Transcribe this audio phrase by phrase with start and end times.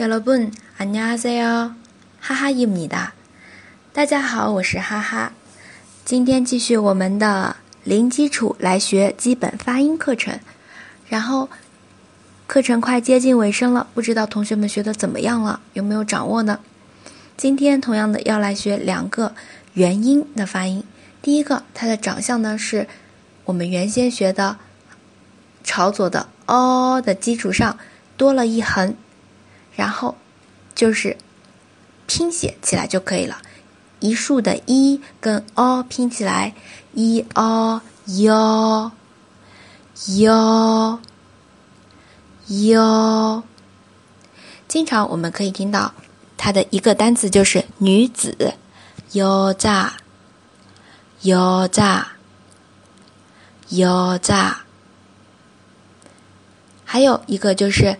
[0.00, 1.74] 여러분안녕하세요
[2.20, 3.12] 哈哈입니다
[3.92, 5.32] 大家好，我是哈哈。
[6.04, 10.38] 今天继续我们的零基础来学基本发音课程，
[11.08, 11.48] 然后
[12.46, 16.60] 课程快接近尾声了，不知道同学们学的怎么样了，有没有掌握呢？
[17.36, 19.34] 今天同样的要来学两个
[19.74, 20.84] 元音的发音。
[21.22, 22.86] 第一个，它的长相呢是
[23.46, 24.58] 我们原先学的
[25.64, 27.78] 朝左的哦的基础上
[28.16, 28.94] 多了一横，
[29.81, 30.15] 然后
[30.75, 31.17] 就是
[32.05, 33.41] 拼写起来就可以了。
[33.99, 36.53] 一竖的一跟 o 拼起来
[36.93, 38.91] 一 o 哟
[40.19, 40.99] 哟
[42.45, 43.43] 哟。
[44.67, 45.95] 经常我们可以听到
[46.37, 48.53] 它的一个单词就是女子
[49.13, 49.97] 哟咋
[51.23, 52.11] 哟咋
[53.69, 54.61] 哟咋
[56.85, 57.97] 还有一个就是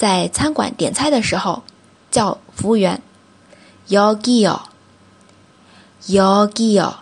[0.00, 1.62] 在餐馆点菜的时候，
[2.10, 3.02] 叫服务员
[3.90, 4.62] “여기요
[6.08, 6.94] ”，“여기요”，“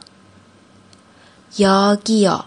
[1.58, 2.46] 여기요”。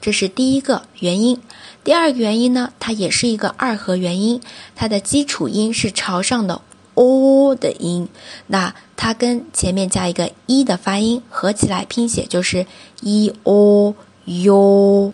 [0.00, 1.38] 这是第一个元音，
[1.84, 4.40] 第二个元音呢，它也是一个二合元音，
[4.74, 6.62] 它的基础音是朝上的
[6.94, 8.08] “o” 的音，
[8.46, 12.66] 那它跟前面加一个“i ”的发音合起来拼写就是
[13.02, 15.12] “e o u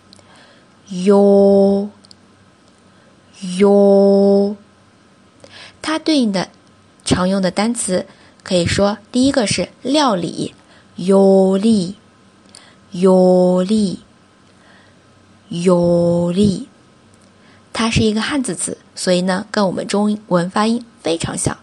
[0.87, 1.89] u”。
[3.41, 4.55] u。
[5.81, 6.49] 它对应的
[7.03, 8.05] 常用的单词。
[8.41, 10.55] 可以说，第一个是料理，
[10.95, 11.95] 有力，
[12.89, 13.99] 有力，
[15.49, 16.67] 有力，
[17.71, 21.55] 它是一个汉字词，所以呢，跟我们中文发音非常像。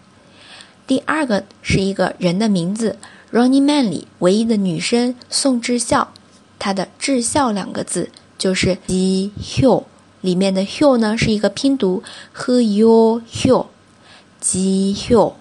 [0.85, 2.97] 第二个是一个人的名字
[3.33, 6.13] ，Running Man 里唯一的女生宋智孝，
[6.57, 9.83] 她的智孝两个字就是吉 h
[10.21, 13.67] 里面的 h 呢是一个拼读，h u h，
[14.39, 15.35] 吉 h。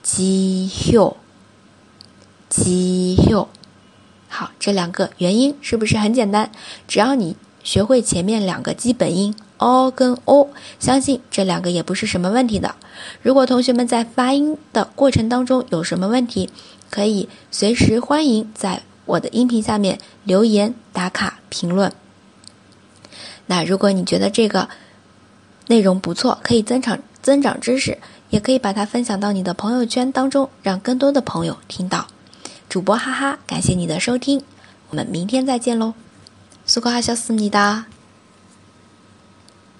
[0.00, 1.18] 肌肉，
[2.48, 3.48] 肌肉，
[4.26, 6.50] 好，这两个元音是不是很简单？
[6.86, 10.48] 只要你学会前面两个基本音 o 跟 o，
[10.80, 12.76] 相信这两个也不是什么问题的。
[13.20, 16.48] 如果同学们在发音的过程当中有什么问题，
[16.88, 21.92] 可以随时欢迎在我的音频下面留言打卡评论。
[23.48, 24.68] 那如果你觉得这个
[25.66, 27.98] 内容不错，可以增长增长知识。
[28.30, 32.06] 也可以把它分享到你的朋友圈当中，让更多的朋友听到。
[32.68, 34.42] 主播哈哈，感谢你的收听，
[34.90, 35.94] 我们明天再见喽！
[36.66, 37.86] 苏格哈小思密达。